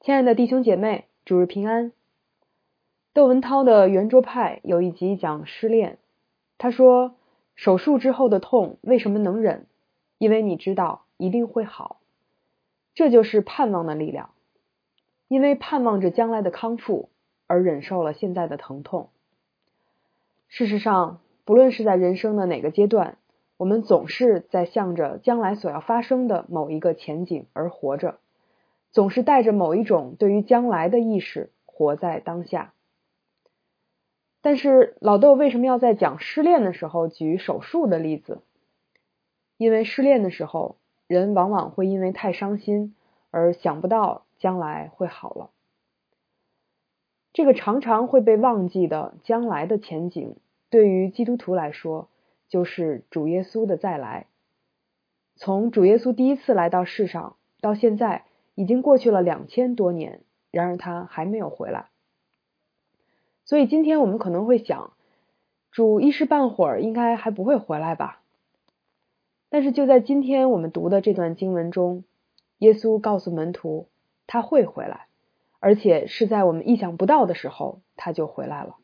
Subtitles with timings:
[0.00, 1.90] 亲爱的弟兄姐妹，主日平安。
[3.12, 5.98] 窦文涛的圆桌派有一集讲失恋，
[6.58, 7.16] 他说
[7.56, 9.66] ：“手术之后的痛为什么能忍？
[10.18, 11.98] 因为你知道一定会好，
[12.94, 14.30] 这就是盼望的力量。
[15.26, 17.08] 因为盼望着将来的康复，
[17.48, 19.08] 而忍受了现在的疼痛。
[20.46, 23.16] 事实上，不论是在人生的哪个阶段，
[23.56, 28.20] 我们总是在向着将来所要发生的某一个前景而活着。”
[28.92, 32.72] 总是带着某一种对于将来的意识活在当下，
[34.40, 38.40] 但是老豆为什么要在讲失恋的时候举手术的例子？
[39.58, 42.94] 因为失恋的时候，人往往会因为太伤心
[43.30, 45.50] 而想不到将来会好了。
[47.34, 50.36] 这个常常会被忘记的将来的前景，
[50.70, 52.08] 对于基督徒来说，
[52.48, 54.26] 就是主耶稣的再来。
[55.34, 58.24] 从主耶稣第一次来到世上到现在。
[58.56, 61.90] 已经过去了两千多年，然而他还没有回来。
[63.44, 64.94] 所以今天我们可能会想，
[65.70, 68.22] 主一时半会儿应该还不会回来吧？
[69.48, 72.02] 但是就在今天我们读的这段经文中，
[72.58, 73.86] 耶稣告诉门徒
[74.26, 75.06] 他会回来，
[75.60, 78.76] 而且是在我们意想不到的时候他就回来了。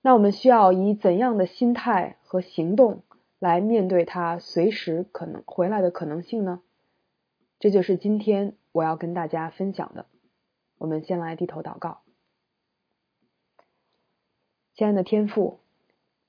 [0.00, 3.02] 那我们需要以怎样的心态和行动
[3.38, 6.62] 来面对他随时可能回来的可能性呢？
[7.64, 10.04] 这就是今天我要跟大家分享的。
[10.76, 12.02] 我们先来低头祷告，
[14.74, 15.60] 亲爱的天父，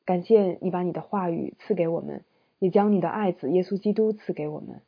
[0.05, 2.23] 感谢你把你的话语赐给我们，
[2.59, 4.81] 也将你的爱子耶稣基督赐给我们。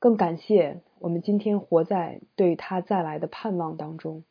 [0.00, 4.24] 更感谢我们今天活在对他再来的盼望当中。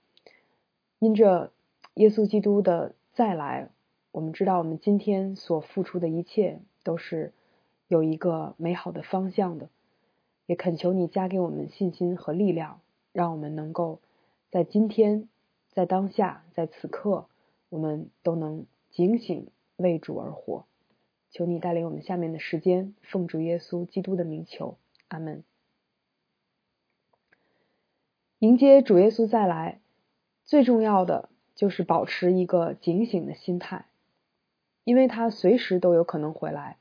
[0.99, 1.53] 因着
[1.93, 3.69] 耶稣基督的再来，
[4.11, 7.33] 我们知道我们今天所付出的一切都是
[7.87, 9.69] 有一个美好的方向的。
[10.45, 12.81] 也恳求你加给我们信心和力量，
[13.13, 13.99] 让我们能够
[14.49, 15.29] 在今天、
[15.71, 17.27] 在当下、在此刻，
[17.69, 20.65] 我们都能警醒为主而活。
[21.29, 24.77] 求你带领我们下面的时间，奉主耶稣基督的名求，
[25.07, 25.43] 阿门。
[28.39, 29.79] 迎接主耶稣再来，
[30.43, 33.85] 最重要的就是保持一个警醒的心态，
[34.83, 36.77] 因为他随时都有可能回来，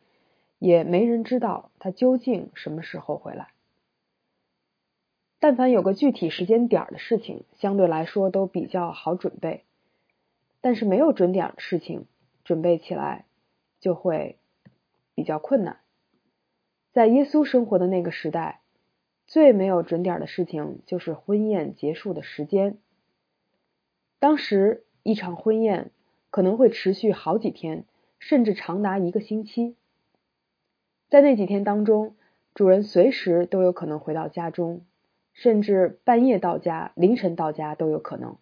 [0.61, 3.49] 也没人知道他究竟什么时候回来。
[5.41, 9.65] 但凡有个具体时间点的事情，相对来说都比较好准备。
[10.61, 12.05] 但是没有准点的事情，
[12.45, 13.25] 准备起来
[13.81, 14.37] 就会
[15.15, 15.81] 比较困难。
[16.93, 18.61] 在耶稣生活的那个时代，
[19.27, 22.77] 最没有准点的事情就是婚宴结束的时间。
[24.19, 25.91] 当时一场婚宴
[26.29, 27.87] 可能会持续好几天，
[28.19, 29.77] 甚至长达一个星期。
[31.11, 32.15] 在那几天当中，
[32.55, 34.83] 主人随时都有可能回到家中。
[35.33, 38.37] 甚至半夜到家、凌晨到家都有可能。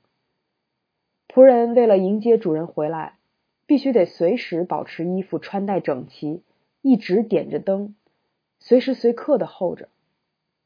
[1.28, 3.18] 仆人为了迎接主人回来，
[3.66, 6.42] 必须得随时保持衣服穿戴整齐，
[6.80, 7.94] 一直点着灯，
[8.58, 9.90] 随时随刻的候着。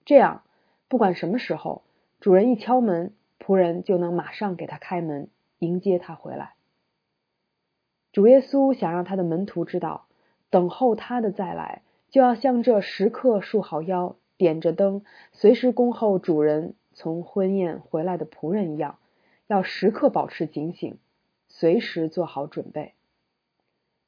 [0.05, 0.43] 这样，
[0.89, 1.83] 不管什么时候，
[2.21, 6.55] 主人一敲门，仆人就能马上给他开门，迎接他回来。
[8.13, 10.07] 主耶稣想让他的门徒知道，
[10.49, 14.15] 等候他的再来，就要像这时刻束好腰。
[14.39, 18.99] 点着灯，随时恭候主人从婚宴回来的仆人一样，
[19.47, 20.99] 要时刻保持警醒，
[21.47, 22.95] 随时做好准备。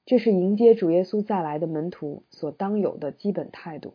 [0.05, 3.95] 这是迎接主耶稣再来的门徒所当有的基本态度。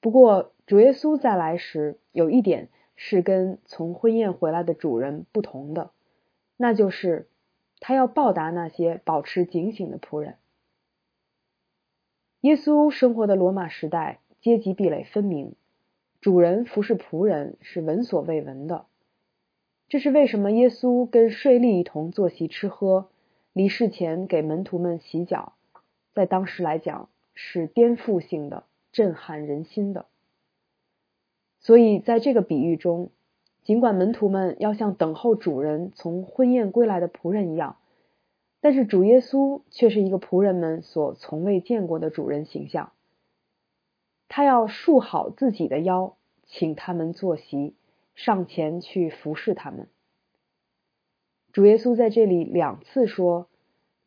[0.00, 5.92] 不过，主耶稣再来时，有一点是跟从婚宴回来的主人不同的，
[6.58, 7.26] 那就是
[7.78, 10.36] 他要报答那些保持警醒的仆人。
[12.42, 15.52] 耶稣生活的罗马时代，阶级壁垒分明，
[16.22, 18.86] 主人服侍仆人是闻所未闻的。
[19.90, 20.50] 这是为什么？
[20.50, 23.10] 耶稣跟税吏一同坐席吃喝，
[23.52, 25.52] 离世前给门徒们洗脚，
[26.14, 30.06] 在当时来讲是颠覆性的、震撼人心的。
[31.58, 33.10] 所以，在这个比喻中，
[33.64, 37.76] 尽管门徒们要像等候主人从婚宴归来的仆人一样。
[38.62, 42.92] 但是主耶稣却是一个仆人们所从未见过的主人形象，
[44.28, 47.74] 他要束好自己的腰，请他们坐席，
[48.14, 49.88] 上前去服侍他们。
[51.52, 53.48] 主耶稣在这里两次说，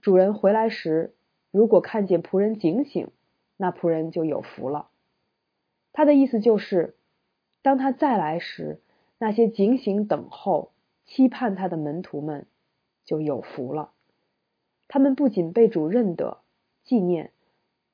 [0.01, 1.15] 主人回来时，
[1.49, 3.09] 如果看见仆人警醒，
[3.57, 4.89] 那仆人就有福了。
[5.93, 6.95] 他的意思就是，
[7.63, 8.81] 当他再来时，
[9.17, 10.71] 那些警醒等候、
[11.05, 12.45] 期盼他的门徒们
[13.03, 13.92] 就有福了。
[14.87, 16.39] 他们不仅被主认得、
[16.83, 17.31] 纪念，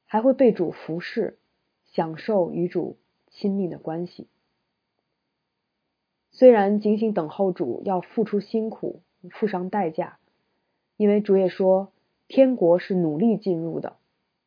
[0.06, 1.38] 还会被主服侍，
[1.86, 2.98] 享受与主
[3.28, 4.28] 亲密的关系。
[6.32, 9.02] 虽然警醒等候主要付出辛苦，
[9.32, 10.20] 付上代价，
[10.98, 11.92] 因为主也说，
[12.28, 13.98] 天国是努力进入的，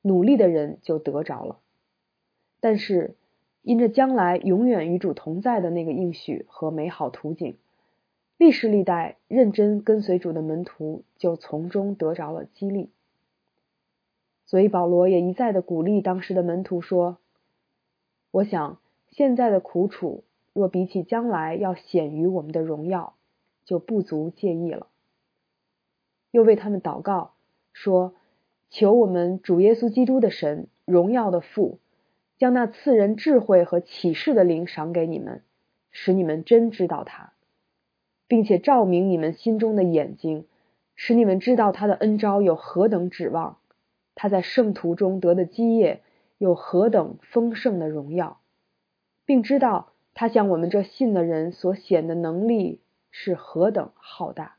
[0.00, 1.58] 努力的人就得着了。
[2.60, 3.16] 但是，
[3.62, 7.56] 因着将来永远与主同在的那个应许和美好图景，
[8.42, 12.90] 历世历代认真跟随主的门徒就从中得着了激励。
[14.46, 17.18] 所以保罗也一再的鼓励当时的门徒说
[18.32, 18.80] ：“我想
[19.12, 23.14] 现在的苦楚，若比起将来要显于我们的荣耀，
[23.64, 24.88] 就不足介意了。”
[26.32, 27.34] 又为他们祷告
[27.72, 28.12] 说
[28.70, 31.78] ：“求我们主耶稣基督的神，荣耀的父。”
[32.38, 35.42] 将那赐人智慧和启示的灵赏给你们，
[35.92, 37.34] 使你们真知道他，
[38.28, 40.46] 并且照明你们心中的眼睛，
[40.94, 43.58] 使你们知道他的恩招有何等指望，
[44.14, 46.02] 他在圣徒中得的基业
[46.38, 48.40] 有何等丰盛的荣耀，
[49.24, 52.80] 并知道他向我们这信的人所显的能力
[53.10, 54.56] 是何等浩大。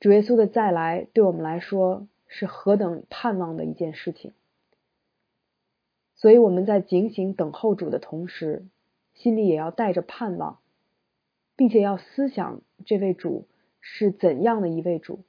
[0.00, 4.32] 主耶稣的再来对我们来说是何等盼望的一件事情。
[6.14, 8.66] 所以我们在警醒等候主的同时，
[9.14, 10.58] 心里也要带着盼望，
[11.58, 13.48] 并且要思想这位主
[13.80, 15.24] 是怎样的一位主，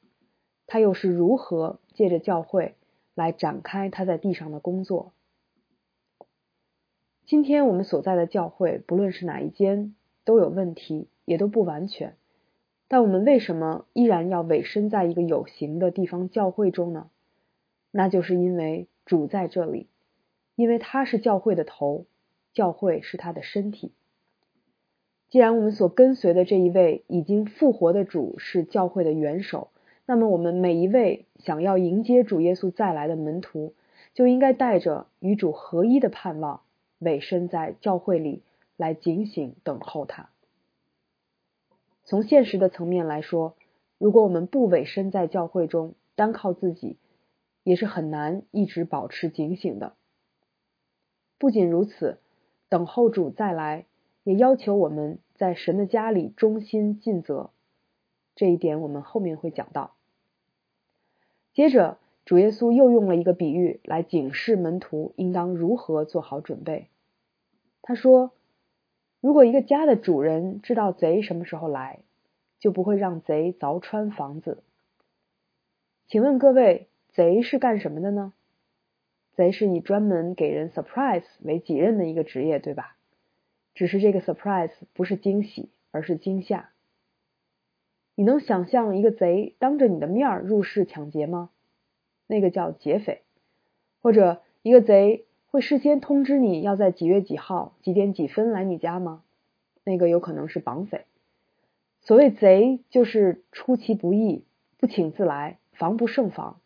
[0.68, 2.76] 他又是如何借着教会
[3.16, 5.12] 来展开他在地上的工作。
[7.26, 12.16] 今天我们所在的教会，不论是哪一间，都有问题，也都不完全。
[12.88, 17.10] 但我们为什么依然要委身在一个有形的地方教会中呢？
[17.90, 19.88] 那就是因为主在这里。
[20.54, 22.06] 因为他是教会的头，
[22.54, 23.94] 教会是他的身体。
[25.30, 29.70] 既然我们所跟随的这一位已经复活的主是教会的元首，
[30.06, 33.76] 那么我们每一位想要迎接主耶稣再来的门徒，
[34.16, 36.62] 就应该带着与主合一的盼望，
[36.98, 38.42] 委身在教会里
[38.76, 40.30] 来警醒等候他。
[42.06, 43.56] 从现实的层面来说，
[44.00, 46.98] 如果我们不委身在教会中，单靠自己，
[47.64, 49.94] 也是很难一直保持警醒的。
[51.38, 52.18] 不仅如此，
[52.68, 53.86] 等候主再来，
[54.30, 57.50] 也要求我们在神的家里忠心尽责。
[58.36, 59.96] 这一点我们后面会讲到。
[61.52, 66.90] 接着，主耶稣又用了一个比喻来警示门徒应当如何做好准备。
[67.82, 68.32] 他说
[69.20, 72.02] ：“如果一个家的主人知道贼什么时候来，
[72.60, 74.62] 就不会让贼凿穿房子。
[76.06, 78.32] 请问各位，贼是干什么的呢？”
[79.34, 82.96] 贼是以专门给人 surprise 为己任的一个职业，对吧？
[83.80, 86.72] 只是这个 surprise 不是惊喜，而是惊吓。
[88.14, 91.50] 你能想象一个贼当着你的面入室抢劫吗？
[92.28, 93.22] 那个叫劫匪。
[94.02, 99.24] 或者一个贼会事先通知你要在几月几号几点几分来你家吗？
[99.86, 101.06] 那个有可能是绑匪。
[102.02, 104.44] 所谓贼，就是出其不意、
[104.78, 106.60] 不请自来、防不胜防。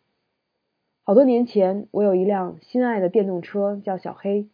[1.04, 4.48] 好多年前，我有一辆心爱的电动车，叫小黑。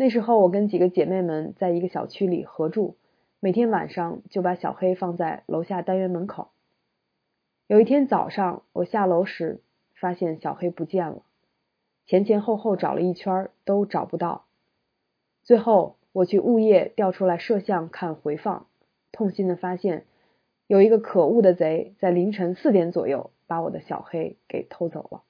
[0.00, 2.94] 那时候，我跟几个姐妹们在一个小区里合住，
[3.40, 6.50] 每天晚上就把小黑放在楼下单元门口。
[7.66, 9.60] 有一天早上，我下楼时
[9.96, 11.22] 发现小黑不见了，
[12.06, 14.44] 前前后后找了一圈都找不到。
[15.42, 18.68] 最后，我去物业调出来摄像看回放，
[19.10, 20.04] 痛心的发现，
[20.68, 25.22] 有一个可恶的贼在凌晨四点左右把我的小黑给偷走了。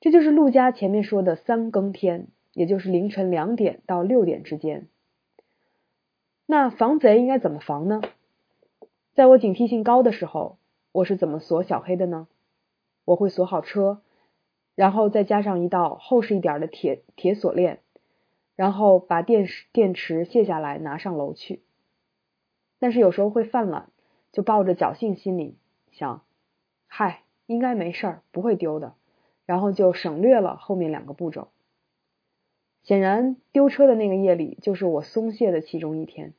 [0.00, 4.88] 这就是陆家前面说的三更天，也就是凌晨两点到六点之间。
[6.44, 8.02] 那防贼应该怎么防呢？
[9.14, 10.58] 在我警惕性高的时候，
[10.90, 12.26] 我是怎么锁小黑的呢？
[13.04, 14.02] 我会锁好车，
[14.74, 17.78] 然后再加上一道厚实一点的铁铁锁链，
[18.56, 21.62] 然后把电池电池卸下来拿上楼去。
[22.80, 23.88] 但是有时候会犯懒，
[24.32, 25.56] 就抱着侥幸心理
[25.92, 26.24] 想，
[26.88, 28.94] 嗨，应该没事儿，不会丢的。
[29.46, 31.46] 然后就省略了后面两个步骤。
[32.88, 36.32] 显然，丢车的那个夜里就是我松懈的其中一天。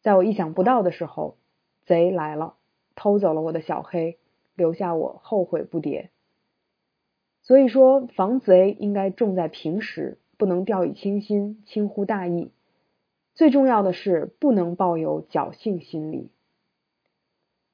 [0.00, 1.38] 在我意想不到的时候，
[1.84, 2.54] 贼来了，
[2.94, 4.16] 偷走了我的小黑，
[4.54, 6.10] 留下我后悔不迭。
[7.42, 12.52] 所以说，防贼应该重在平时，不能掉以轻心、轻忽大意。
[13.34, 16.30] 最重要的是，不能抱有侥幸心理。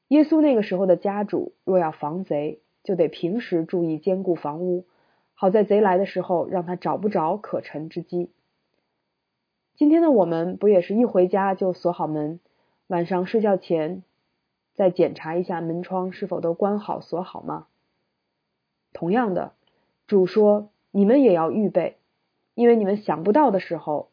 [0.08, 4.86] 耶稣那个时候的家主，若要防贼，就得平时注意坚固房屋，
[5.38, 8.30] 好在贼来的时候让他找不着可乘之机。
[9.76, 12.40] 今天的我们不也是一回家就锁好门，
[12.86, 14.02] 晚上睡觉前
[14.72, 17.66] 再检查一下门窗是否都关好锁好吗？
[18.94, 19.52] 同样的，
[20.06, 21.98] 主说你们也要预备，
[22.54, 24.08] 因为你们想不到的时候，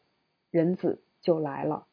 [0.50, 1.86] 人子就来了。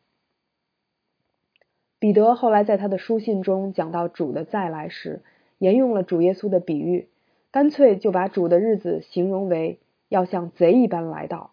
[1.99, 5.23] 彼得后来在他的书信中讲到主的再来时，
[5.57, 7.07] 沿用了主耶稣的比喻，
[7.51, 11.51] 干脆就把主的日子形容为要像贼一般来到。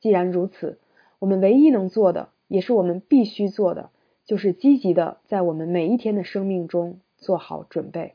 [0.00, 0.78] 既然如此，
[1.18, 3.90] 我们唯一能做的，也是我们必须做的，
[4.24, 8.14] 就是积极的在我们每一天的生命中做好准备，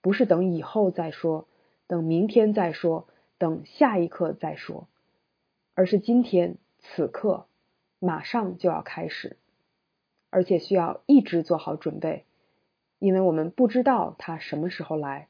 [0.00, 1.46] 不是等以后再说，
[1.86, 3.06] 等明天再说，
[3.38, 4.88] 等下一刻再说。
[5.74, 7.46] 而是今天此刻
[7.98, 9.38] 马上就要开始，
[10.28, 12.26] 而且需要一直做好准备，
[12.98, 15.28] 因为我们不知道他什么时候来，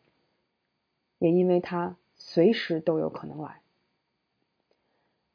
[1.22, 3.60] 也因为他随时都有可能来。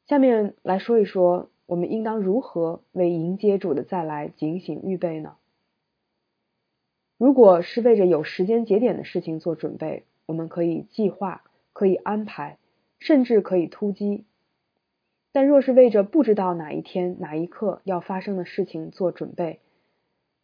[0.06, 5.36] 下面来说一说，我们应当如何为迎接主的再来警醒预备呢？
[7.16, 11.42] 如果是为着有时间节点的事情做准备，我们可以计划，
[11.72, 12.58] 可以安排，
[12.98, 14.26] 甚至可以突击。
[15.32, 19.60] 但若是为着不知道哪一天哪一刻要发生的事情做准备，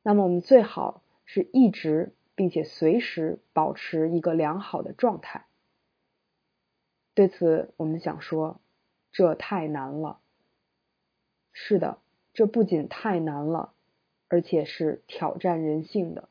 [0.03, 5.47] 那么我们最好是一直并且随时保持一个良好的状态。
[7.15, 8.61] 对此，我们想说，
[9.13, 10.19] 这太难了。
[11.53, 11.99] 是的，
[12.33, 13.73] 这不仅太难了，
[14.29, 16.29] 而且是挑战人性的。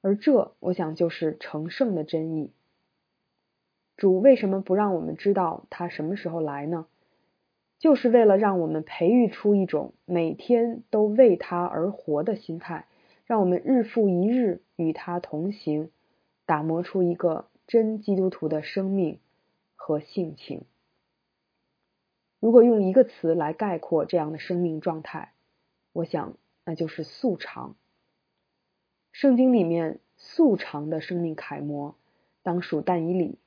[0.00, 2.52] 而这，我想就是成圣的真意。
[3.96, 6.86] 主为什么不让我们知道他什么时候来呢？
[7.78, 12.86] 就是为了让我们培育出一种每天都为他而活的心态，
[13.26, 15.90] 让我们日复一日与他同行，
[16.46, 19.18] 打磨出一个真基督徒的生命
[19.76, 20.64] 和性情。
[22.40, 25.32] 如果用一个词来概括这样的生命状态，
[25.92, 27.76] 我想那就是素常。
[29.12, 31.94] 圣经里面素常的生命楷模，
[32.42, 33.38] 当属但以理。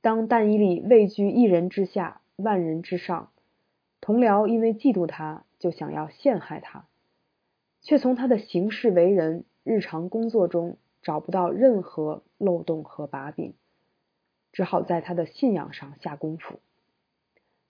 [0.00, 2.20] 当但以理位居一人之下。
[2.40, 3.32] 万人之上，
[4.00, 6.86] 同僚因为嫉妒他，就想要陷害他，
[7.88, 13.54] 却从他的行事为人、日常工作中找不到任何漏洞和把柄，
[14.52, 16.60] 只好在他的信仰上下功夫。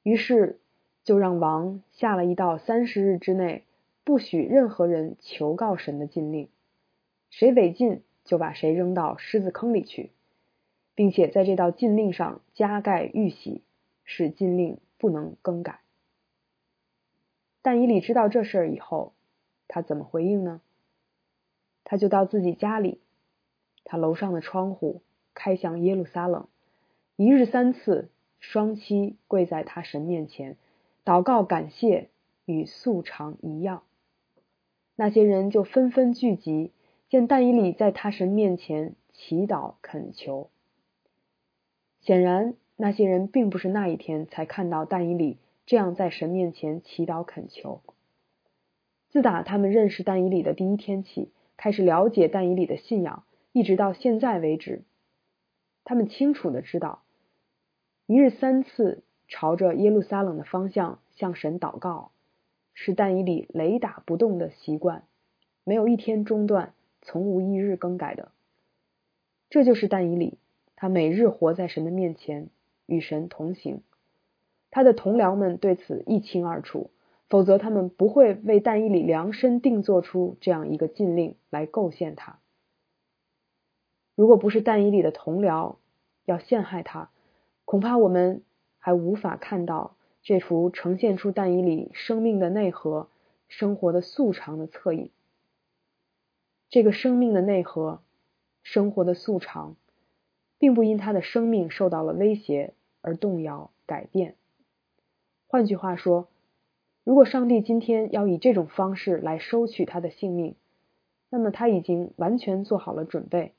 [0.03, 0.59] 于是
[1.05, 3.63] 就让王下了一道三十日之内
[4.03, 6.49] 不许任何人求告神的禁令，
[7.31, 10.11] 谁违禁就把谁扔到狮子坑里去，
[10.97, 13.63] 并且在这道禁令上加盖玉玺。
[14.11, 15.81] 使禁令不能更改。
[17.63, 19.13] 但以理知道这事儿以后，
[19.69, 20.61] 他怎么回应呢？
[21.85, 22.99] 他就到自己家里，
[23.85, 25.03] 他楼上的窗户
[25.35, 26.49] 开向耶路撒冷，
[27.15, 28.09] 一日三次，
[28.41, 30.57] 双膝跪在他神面前，
[31.05, 32.09] 祷告感谢，
[32.47, 33.85] 与素常一样。
[34.97, 36.73] 那些人就纷纷聚集，
[37.09, 40.51] 见但以理在他神面前祈祷恳求。
[42.01, 42.55] 显然。
[42.81, 47.81] 那些人并不是那一天才看到但以理这样在神面前祈祷恳求。
[49.11, 54.83] 自打他们认识但以理的第一天起，开始了解但以理的信仰，一直到现在为止，
[55.85, 57.03] 他们清楚的知道，
[58.07, 62.11] 一日三次朝着耶路撒冷的方向向神祷告，
[62.75, 65.05] 是但以理雷打不动的习惯，
[65.65, 68.31] 没有一天中断，从无一日更改的。
[69.51, 70.39] 这就是但以理，
[70.77, 72.49] 他每日活在神的面前。
[72.91, 73.83] 与神同行，
[74.71, 76.89] 他的同僚们对此一清二楚，
[77.29, 82.39] 否则他们不会为但以理量身定做出这样一个禁令来构陷他。
[84.15, 85.77] 如果不是但以理的同僚
[86.25, 87.11] 要陷害他，
[87.65, 88.43] 恐怕我们
[88.79, 93.09] 还无法看到这幅呈现出但以理生命的内核、
[93.47, 95.11] 生活的素常的侧影。
[96.69, 98.03] 这个生命的内核、
[98.63, 99.77] 生活的素常，
[100.59, 102.75] 并不因他的生命受到了威胁。
[103.01, 104.35] 而动摇、改变。
[105.47, 106.29] 换句话说，
[107.09, 110.57] 如果上帝今天要以这种方式来收取他的性命，
[111.31, 113.55] 那么他已经完全做好了准备，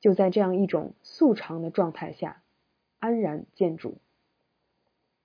[0.00, 2.42] 就在这样一种素常的状态下
[2.98, 3.94] 安然见主。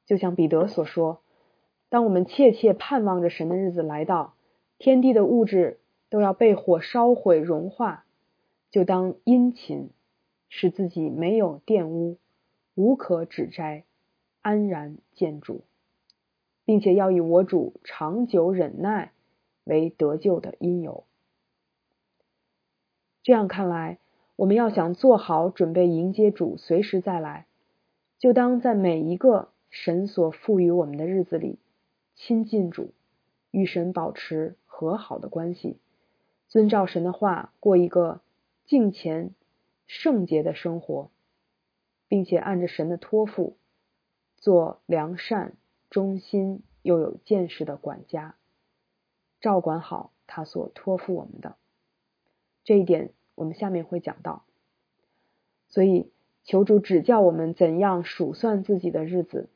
[0.06, 1.20] 就像彼得所说
[1.90, 4.36] ：“当我们切切盼望着神的日子来到，
[4.78, 8.06] 天地的物质都要被火烧毁融化，
[8.72, 9.90] 就当殷勤，
[10.48, 12.20] 使自己没有玷污。”
[12.76, 13.84] 无可指摘，
[14.42, 15.64] 安然见主，
[16.70, 19.12] 并且要以我主长久忍耐
[19.64, 21.04] 为得救的因由。
[23.24, 23.98] 这样看来，
[24.36, 27.48] 我们要想做好准备迎接主随时再来，
[28.20, 31.58] 就当在每一个神所赋予我们的日子里
[32.14, 32.92] 亲近主，
[33.50, 35.78] 与神保持和好的关系，
[36.50, 38.22] 遵照神的话过一个
[38.68, 39.32] 敬虔
[39.88, 41.10] 圣洁的生活。
[42.08, 43.56] 并且按着神的托付，
[44.38, 45.54] 做良善、
[45.90, 48.36] 忠心、又有见识的管家，
[49.42, 51.56] 照管好他所托付我们的。
[52.64, 54.44] 这一点我们下面会讲到。
[55.68, 56.12] 所以，
[56.44, 59.50] 求主指教我们怎样数算自己的日子，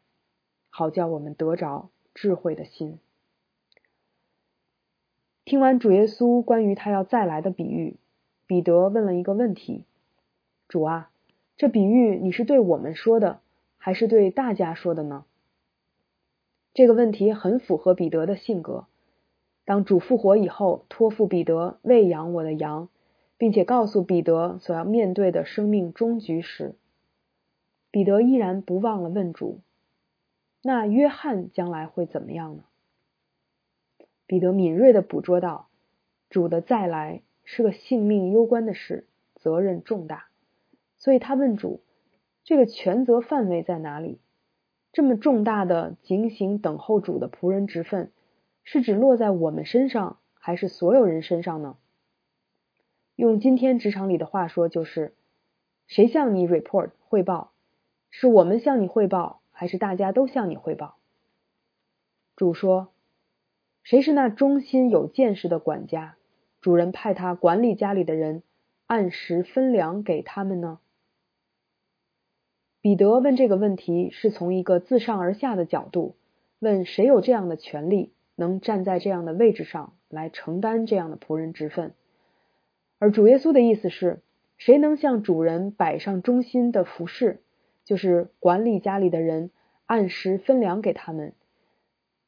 [0.69, 2.99] 好叫我们得着智慧的心。
[5.45, 7.97] 听完主耶稣关于他要再来的比喻，
[8.47, 9.85] 彼得问了一个问题
[10.69, 11.11] ：“主啊，
[11.57, 13.41] 这比喻你是对我们说的，
[13.77, 15.25] 还是对大家说的呢？”
[16.73, 18.87] 这个问题很符合彼得的性格。
[19.65, 22.89] 当主复活以后，托付彼得喂养我的羊，
[23.37, 26.75] 并且告诉彼得所要面对的生命终局时，
[27.91, 29.61] 彼得依然不忘了问主
[30.63, 32.63] ：“那约翰将来会怎么样呢？”
[34.25, 35.67] 彼得敏锐的捕捉到，
[36.29, 40.27] 主的再来是个性命攸关的事，责任重大，
[40.97, 41.81] 所以他问主：
[42.43, 44.19] 这个权责范围在哪里？
[44.93, 48.11] 这么重大的警醒等候主的仆人职分，
[48.63, 51.77] 是指落在我们身上，还是所有人身上呢？
[53.15, 55.15] 用今天职场里的话说，就是
[55.87, 57.51] 谁向你 report 汇报？
[58.11, 60.97] 是我们向你汇报，还是大家都向你汇报？
[62.35, 62.89] 主说。
[63.81, 66.15] 谁是那忠心有见识的管家？
[66.61, 68.43] 主人派他管理家里的人，
[68.85, 70.79] 按时分粮给他们呢？
[72.83, 76.17] 彼得问这个问题，是从一个自上而下的角度
[76.59, 81.93] 问：谁有这样的权利，能站在这样的位置上来承担这样的仆人职分？
[82.99, 84.21] 而主耶稣的意思是：
[84.57, 87.41] 谁能向主人摆上忠心的服饰，
[87.85, 89.51] 就是管理家里的人，
[89.85, 91.31] 按时分粮给他们，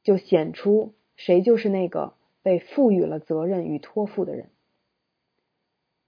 [0.04, 0.94] 就显出。
[1.18, 4.48] 谁就是那个被赋予了责任与托付的人？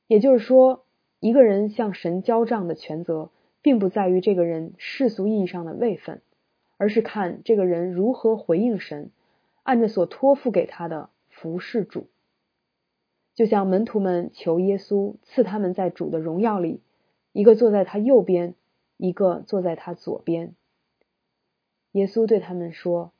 [0.07, 0.85] 也就是说，
[1.19, 3.29] 一个人向神交账的权责，
[3.67, 6.21] 并不在于这个人世俗意义上的位分，
[6.77, 9.11] 而是看这个人如何回应神，
[9.63, 12.07] 按着所托付给他的服侍主。
[13.35, 16.79] 就像门徒们求耶稣赐他们在主的荣耀里，
[17.33, 18.55] 一个坐在他右边，
[18.95, 20.55] 一个坐在他左边。
[21.91, 23.11] 耶稣对他们说：“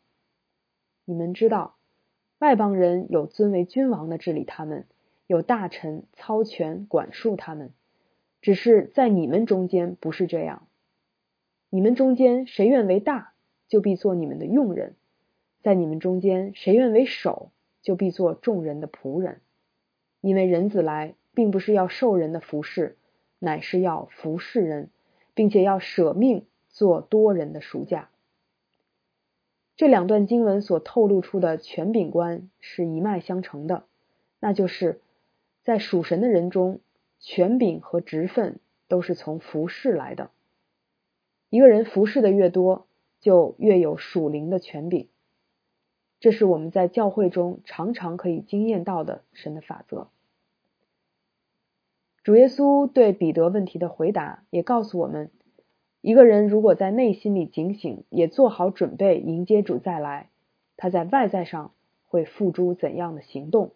[1.03, 1.75] 你们知道。”
[2.39, 4.85] 外邦人有尊为君王的治理他们，
[5.27, 7.73] 有大臣操权管束他们。
[8.41, 10.67] 只是在你们中间不是这样。
[11.69, 13.33] 你们中间谁愿为大，
[13.67, 14.91] 就必做你们的用人；
[15.61, 19.41] 在你们中间谁愿为首，就必做众人的仆人。
[20.21, 22.97] 因为人子来，并不是要受人的服侍，
[23.39, 24.89] 乃是要服侍人，
[25.33, 28.09] 并且要舍命做多人的赎价。
[29.75, 33.83] 这两段经文所透露出的权柄观是一脉相承的，
[34.39, 35.01] 那就是
[35.61, 36.79] 在属神的人中，
[37.19, 40.31] 权柄和职分都是从服侍来的。
[41.49, 42.87] 一个人服侍的越多，
[43.19, 45.07] 就越有属灵的权柄。
[46.19, 50.09] 这是我们在教会中常常可以经验到的神的法则。
[52.23, 55.31] 主耶稣对彼得问题的回答也告诉我们。
[56.01, 60.29] 一个人如果在内心里警醒，也做好准备迎接主再来，
[60.75, 61.71] 他在外在上
[62.05, 63.73] 会付诸怎样的行动？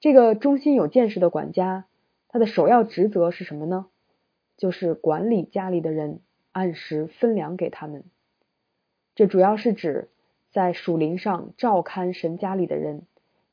[0.00, 1.86] 这个忠心有见识的管家，
[2.28, 3.86] 他的首要职责是什么呢？
[4.56, 6.20] 就是管理家里的人，
[6.52, 8.04] 按时分粮给他们。
[9.14, 10.10] 这主要是指
[10.50, 13.06] 在属灵上照看神家里的人，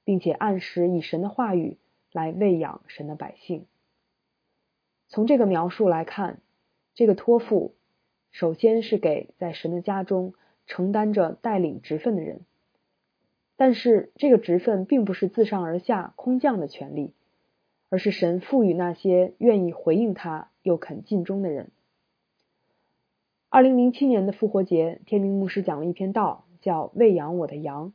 [0.03, 1.77] 并且按时以神的话语
[2.11, 3.65] 来喂养神的百姓。
[5.07, 6.41] 从这个描述来看。
[6.97, 7.75] 这个托付，
[8.31, 10.33] 首先是给在神的家中
[10.65, 12.45] 承担着带领职分的人，
[13.57, 17.13] 但是这个职分并不是自上而下空降的权利，
[17.89, 21.71] 而是神赋予那些愿意回应他又肯尽忠的人。
[23.49, 27.89] 二零零七年的复活节，天明牧师讲了一篇道，叫《喂养我的羊》，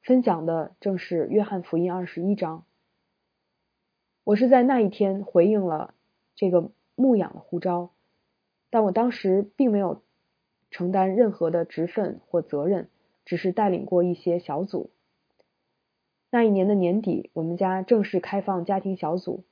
[0.00, 2.64] 分享的正是约翰福音二十一章。
[4.24, 5.92] 我是在那一天回应了
[6.34, 7.90] 这个牧养的呼召。
[8.70, 10.00] 但我当时并没有
[10.70, 12.88] 承担任何的职分或责任，
[13.26, 14.88] 只是带领过一些小组。
[16.34, 19.44] 那一年的年底，我们家正式开放家庭小组，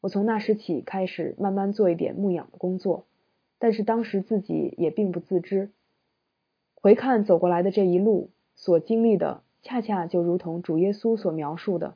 [0.00, 3.04] 我从那时起开始慢慢做一点牧养的工作，
[3.58, 5.68] 但是当时自己也并不自知。
[6.74, 11.94] 回看走过来的这一路所经历的，恰恰就如同主耶稣所描述的，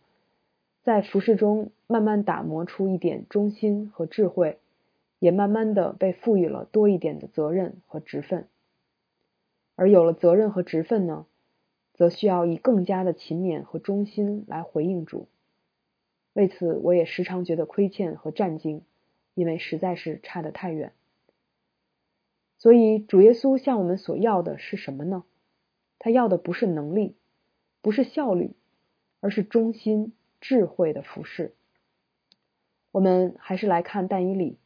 [0.82, 4.58] 在服饰中慢慢打磨出一点忠心和智慧。
[5.20, 8.46] 也慢慢的被赋予了多一点的责任和职分，
[9.74, 11.26] 而有了责任和职分呢，
[11.98, 15.28] 则需要以更加的勤勉和忠心来回应主。
[16.32, 18.80] 为此，我也时常觉得亏欠和战兢，
[19.34, 20.92] 因为实在是差得太远。
[22.56, 25.24] 所以，主耶稣向我们所要的是什么呢？
[25.98, 27.16] 他要的不是能力，
[27.82, 28.52] 不是效率，
[29.20, 31.54] 而是忠心、智慧的服侍。
[32.92, 34.58] 我们还是来看但以理。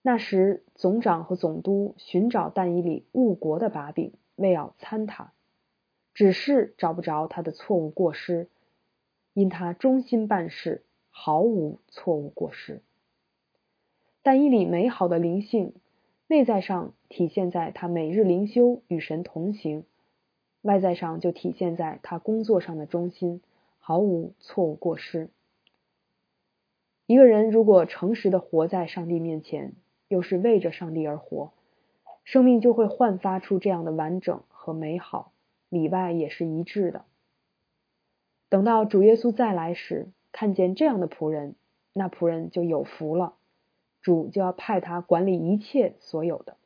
[0.00, 5.33] 那时，总长和总督寻找但以理误国的把柄，为要参他，
[6.14, 8.48] 只是找不着他的错误过失，
[9.32, 12.80] 因他忠心办事，毫无错误过失。
[14.22, 15.74] 但以理美好的灵性，
[16.28, 19.84] 内在上体现在他每日灵修与神同行，
[20.62, 23.42] 外在上就体现在他工作上的忠心，
[23.78, 25.28] 毫无错误过失。
[27.06, 29.74] 一个人如果诚实的活在上帝面前，
[30.08, 31.52] 又是为着上帝而活，
[32.24, 35.33] 生命就会焕发出这样的完整和美好，
[35.74, 37.04] 里外也是一致的。
[38.48, 41.56] 等到主耶稣再来时，看见这样的仆人，
[41.92, 43.34] 那仆人就有福了。
[44.00, 46.56] 主就要派他管理一切所有的，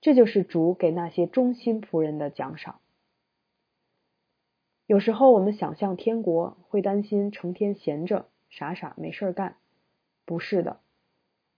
[0.00, 2.80] 这就是主给那些忠心仆人的奖赏。
[4.86, 9.56] 有时候我们想象天国，会担心成天闲着，傻傻没事干。
[10.24, 10.80] 不是的。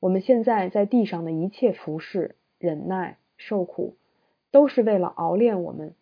[0.01, 3.97] 我们现在在地上的一切服侍、忍耐、受苦，
[4.51, 5.95] 都是为了熬练我们，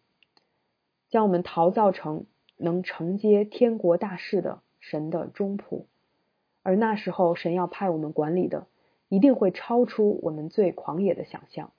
[1.10, 5.84] 将我们陶造成能承接天国大事的神的忠仆。
[6.62, 8.66] 而那时候，神要派我们管理的，
[9.08, 11.72] 一定会超出我们最狂野的想象。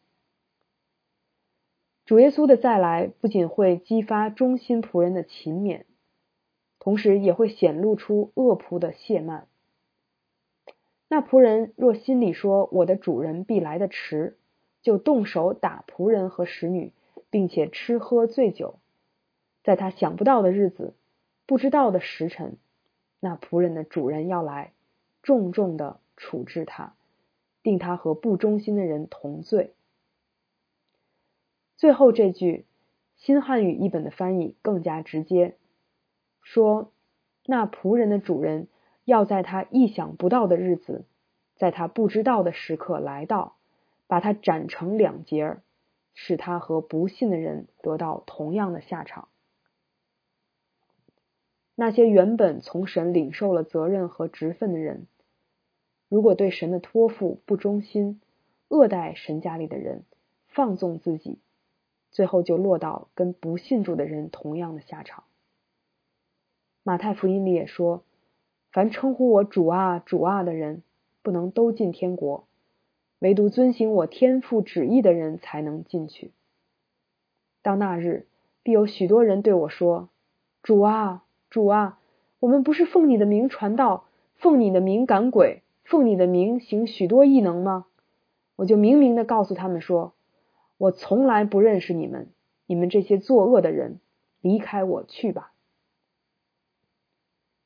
[2.05, 5.83] 主耶稣的再来，不仅会激发忠心仆人的勤勉，
[6.79, 9.47] 同时也会显露出恶仆的懈慢。
[11.07, 14.37] 那仆人若心里说：“我的主人必来的迟”，
[14.81, 16.93] 就动手打仆人和使女，
[17.29, 18.79] 并且吃喝醉酒，
[19.69, 20.95] 在他想不到的日子、
[21.45, 22.57] 不知道的时辰，
[23.19, 24.73] 那仆人的主人要来，
[25.21, 26.95] 重重的处置他，
[27.61, 29.75] 定他和不忠心的人同罪。
[31.77, 32.65] 最后这句
[33.15, 35.55] 新汉语译本的翻译更加直接，
[36.41, 36.91] 说
[37.45, 38.69] ：“那仆人的主人。”
[39.05, 41.05] 要在他意想不到的日子，
[41.55, 43.55] 在他不知道的时刻来到，
[44.07, 45.57] 把他斩成两截，
[46.15, 49.28] 使他和不信的人得到同样的下场。
[51.79, 55.07] 那些原本从神领受了责任和职分的人，
[56.09, 58.19] 如果对神的托付不忠心，
[58.67, 60.03] 恶待神家里的人，
[60.49, 61.39] 放纵自己，
[62.11, 65.23] 最后就落到跟不信主的人同样的下场。
[66.83, 68.03] 马太福音里也说。
[68.73, 70.83] 凡称呼我主啊、主啊的人，
[71.23, 72.43] 不能都进天国；
[73.19, 76.33] 唯独遵行我天父旨意的人，才能进去。
[77.63, 78.27] 到那日，
[78.63, 80.09] 必有许多人对我说
[80.61, 81.99] ：“主啊、主啊，
[82.39, 87.85] 我们不是奉你的名传道，奉你的名赶鬼，奉你的名行许多异能吗？”
[88.55, 90.13] 我就明明的告诉他们说
[90.77, 92.29] ：“我从来不认识你们，
[92.65, 93.99] 你们这些作恶的人，
[94.41, 95.53] 离开我去吧。”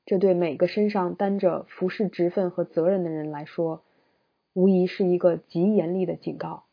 [0.06, 3.84] 这对每个身上担着服侍职分和责任的人来说，
[4.54, 6.66] 无疑是一个极严厉的警告。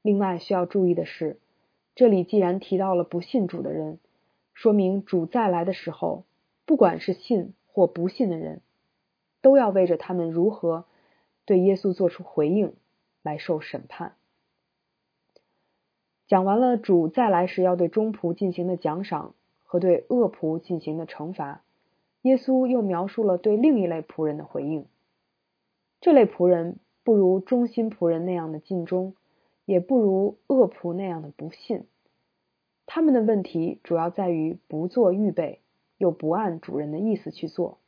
[0.00, 1.38] 另外需要注意的是，
[1.94, 3.98] 这里既然提到了不信主的人，
[4.54, 6.24] 说明主再来的时候，
[6.64, 8.62] 不管是信或不信的人，
[9.42, 10.86] 都要为着他们如何
[11.44, 12.74] 对耶稣做出回应
[13.22, 14.14] 来受审判。
[16.26, 21.62] 讲完了主再来时要对中仆进行的奖赏和对恶仆进行的惩罚。
[22.22, 24.86] 耶稣又描述了对另一类仆人的回应。
[26.00, 29.14] 这类仆人不如忠心仆人那样的尽忠，
[29.66, 31.86] 也不如恶仆那样的不信。
[32.86, 35.60] 他们的问题主要在于不做预备，
[35.96, 37.78] 又不按主人的意思去做。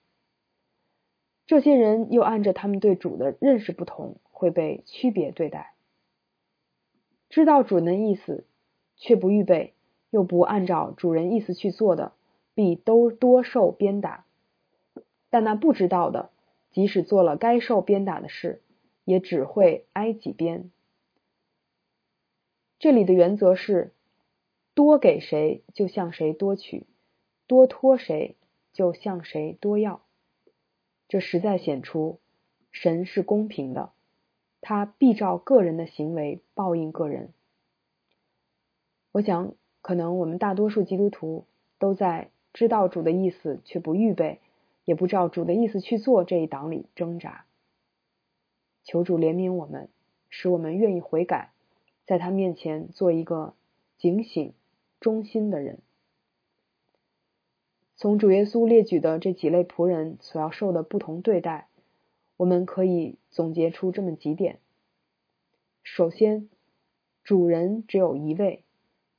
[1.47, 5.75] 这些人又按着他们对主的认识不同，会被区别对待。
[7.29, 8.47] 知道主人的意思，
[8.97, 9.75] 却不预备，
[10.11, 12.13] 又不按照主人意思去做的，
[12.55, 14.25] 必都多受鞭打。
[15.29, 16.31] 但那不知道的，
[16.71, 18.63] 即使做了该受鞭打的事，
[19.05, 20.71] 也只会挨几鞭。
[22.79, 23.93] 这里的原则是：
[24.77, 26.85] 多给谁，就向谁多取；
[27.47, 28.37] 多托谁，
[28.75, 30.03] 就向谁多要。
[31.09, 32.21] 这实在显出
[32.71, 33.91] 神是公平的，
[34.61, 37.33] 他必照个人的行为报应个人。
[39.13, 41.47] 我想，可能我们大多数基督徒
[41.79, 44.41] 都在知道主的意思，却不预备。
[44.85, 47.47] 也不照主的意思去做这一档里挣扎，
[48.85, 49.89] 求主怜悯我们，
[50.31, 51.51] 使我们愿意悔改，
[52.05, 53.55] 在他面前做一个
[53.99, 54.53] 警醒、
[55.07, 55.79] 忠心的人。
[57.95, 61.69] 从主耶稣列举的这几类仆人所要受的不同对待，
[62.37, 64.59] 我们可以总结出这么几点：
[65.85, 66.49] 首先，
[67.23, 68.65] 主人只有一位，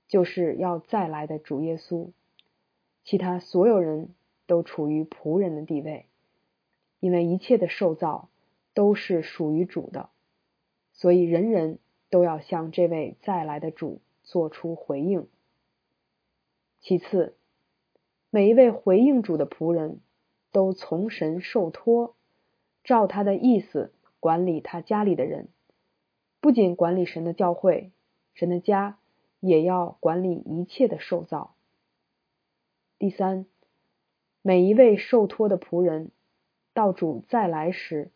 [0.09, 2.09] 就是要再来的主耶稣，
[3.05, 4.09] 其他所有人
[4.45, 6.05] 都处于仆人的地位，
[6.99, 8.27] 因为一切的受造
[8.73, 10.09] 都是属于主的，
[10.91, 15.29] 所以人人都要向这位再来的主做出回应。
[16.87, 17.35] 其次，
[18.29, 19.99] 每一位回应主的仆人
[20.53, 22.15] 都从神受托，
[22.85, 25.49] 照他的意思管理他家里的人，
[26.39, 27.91] 不仅管理神的教会、
[28.33, 28.97] 神的家。
[29.39, 31.53] 也要管理一切的受造。
[32.97, 33.45] 第三，
[34.41, 36.09] 每一位受托的仆人，
[36.73, 38.09] 到主再来时，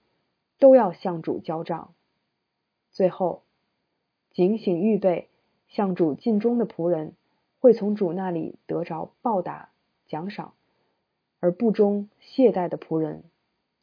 [0.57, 1.93] 都要向主交账。
[2.91, 3.43] 最后，
[4.31, 5.29] 警醒预备
[5.67, 7.13] 向主尽忠的仆人，
[7.61, 9.69] 会从主那里得着报答
[10.07, 10.55] 奖赏；
[11.39, 13.23] 而不忠懈怠的仆人，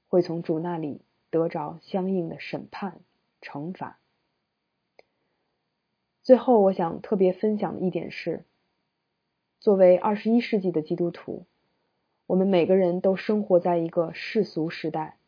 [0.09, 2.99] 会从主那里得着相应的审判
[3.41, 4.01] 惩罚。
[6.25, 8.45] 最后，我想特别分享的一点是，
[9.61, 11.47] 作为二十一世纪的基督徒，
[12.27, 15.19] 我们每个人都生活在一个世俗时代，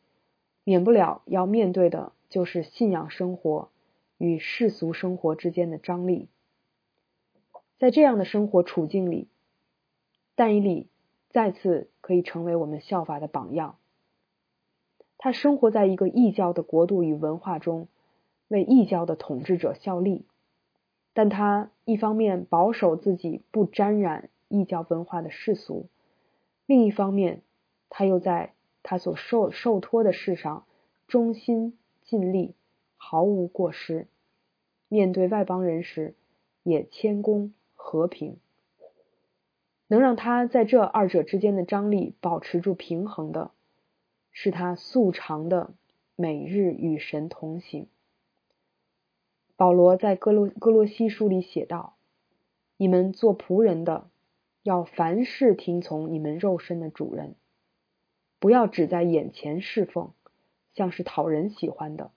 [0.65, 3.71] 免不了要面对的就是信仰生活
[4.19, 6.29] 与世俗生活之间的张力。
[7.81, 9.27] 在这样的生活处境里，
[10.35, 10.91] 但以理
[11.31, 13.79] 再次可以成为我们效法的榜样。
[15.17, 17.89] 他生活在一个异教的国度与文化中，
[18.49, 20.27] 为异教的统治者效力。
[21.15, 25.89] 但他一方面保守自己不沾染异教文化的世俗，
[26.67, 27.41] 另一方面，
[27.89, 30.67] 他又在他所受受托的事上
[31.09, 32.55] 忠心尽力，
[32.99, 34.07] 毫无过失。
[34.89, 36.15] 面对外邦人时，
[36.63, 38.39] 也谦恭和平。
[39.89, 43.51] 能让他在这二者之间的张力保持住平衡的，
[44.31, 45.75] 是他素常的
[46.15, 47.89] 每日与神同行。
[49.57, 51.97] 保罗在哥罗哥罗西书里写道
[52.79, 54.09] ：“你们做仆人的，
[54.63, 57.35] 要凡事听从你们肉身的主人，
[58.39, 60.13] 不要只在眼前侍奉，
[60.73, 62.13] 像是讨人喜欢的，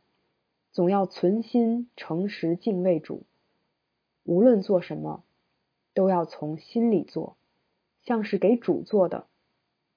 [0.71, 3.23] 总要存心诚实敬畏主。
[4.23, 5.23] 无论做什么，
[5.93, 7.37] 都要从心里做，
[8.03, 9.27] 像是给主做的，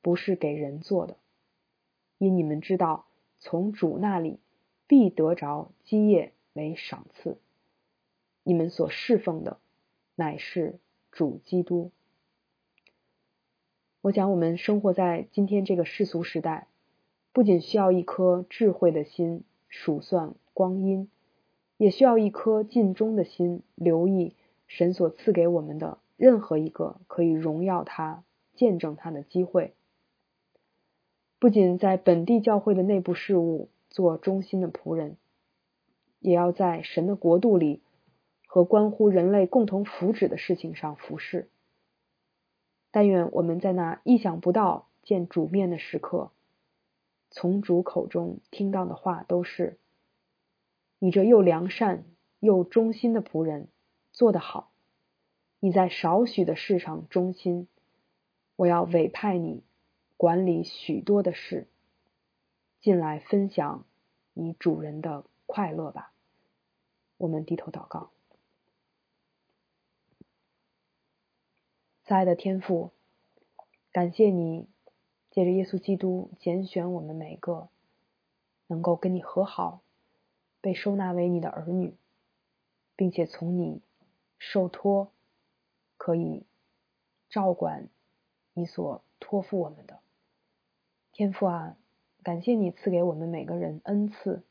[0.02, 1.16] 不是给人做的。
[2.18, 3.06] 因你们知道，
[3.38, 4.38] 从主那里
[4.86, 7.36] 必得着基业。”为赏赐，
[8.42, 9.58] 你们所侍奉的
[10.14, 10.78] 乃是
[11.12, 11.90] 主基督。
[14.00, 16.68] 我想，我们生活在今天这个世俗时代，
[17.34, 21.10] 不仅需要一颗智慧的心数算光阴，
[21.76, 24.34] 也需要一颗尽忠的心，留意
[24.66, 28.24] 神所赐给我们的任何一个可以荣耀他、
[28.54, 29.74] 见证他的机会。
[31.38, 35.16] 不仅在本地教会的内部事务做忠心的仆人。
[36.18, 37.82] 也要在神的国度里
[38.48, 41.48] 和关乎人类共同福祉的事情上服侍。
[42.90, 46.32] 但愿我们在那意想不到见主面的时刻，
[47.30, 49.78] 从主口中听到的话都是
[50.98, 52.04] ：“你这又良善
[52.40, 53.68] 又忠心的仆人，
[54.16, 54.72] 做得好！
[55.60, 57.68] 你在少许的事上忠心，
[58.56, 59.62] 我要委派你
[60.16, 61.68] 管理许多的事，
[62.80, 63.84] 进来分享
[64.32, 66.14] 你主人的快乐吧。”
[67.18, 68.10] 我们低头祷告，
[72.06, 72.92] 亲爱的天父，
[73.92, 74.66] 感谢你
[75.30, 77.68] 借着耶稣基督拣选我们每个，
[78.66, 79.82] 能够跟你和好，
[80.62, 81.94] 被收纳为你的儿女，
[82.96, 83.82] 并且从你
[84.38, 85.10] 受托，
[85.96, 86.44] 可以
[87.28, 87.88] 照管
[88.54, 90.00] 你所托付我们的
[91.12, 91.76] 天父啊！
[92.22, 94.42] 感谢你赐给我们每个人恩赐。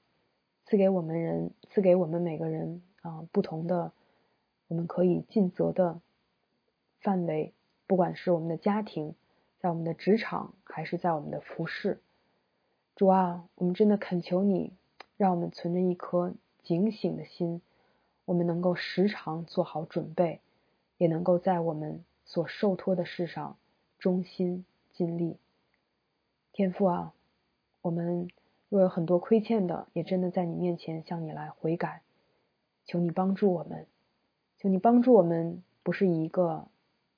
[0.66, 3.92] 赐给我们人，赐给我们每个人啊，不同的
[4.68, 6.02] 我们可以尽责的
[7.02, 7.54] 范围，
[7.86, 9.14] 不管是我们的家庭，
[9.60, 12.02] 在我们的职场，还是在我们的服饰。
[12.96, 14.74] 主啊，我们真的恳求你，
[15.18, 17.62] 让我们存着一颗警醒的心，
[18.26, 20.42] 我们能够时常做好准备，
[20.98, 23.58] 也能够在我们所受托的事上
[23.98, 25.38] 忠心尽力。
[26.52, 27.14] 天父啊，
[27.82, 28.28] 我们。
[28.68, 32.02] 若有很多亏欠的，也真的在你面前向你来悔改，
[32.84, 33.86] 求你帮助我们，
[34.58, 36.68] 求你帮助我们，不是以一个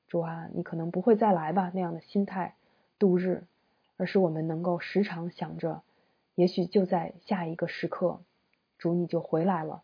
[0.07, 2.55] 主啊，你可能不会再来吧那样的心态
[2.99, 3.45] 度日，
[3.95, 5.81] 而是我们能够时常想着，
[6.35, 8.19] 也许就在下一个时刻，
[8.77, 9.81] 主你就回来了，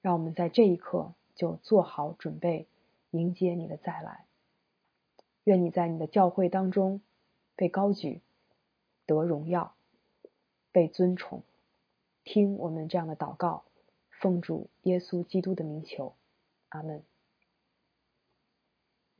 [0.00, 2.66] 让我们在这一刻就做好准备
[3.10, 4.26] 迎接你的再来。
[5.44, 7.00] 愿你在你的教会当中
[7.56, 8.20] 被高举，
[9.06, 9.74] 得荣耀。
[10.70, 11.42] 被尊崇，
[12.22, 13.64] 听我们这样的祷告，
[14.10, 16.14] 奉主耶稣基督的名求，
[16.68, 17.02] 阿门。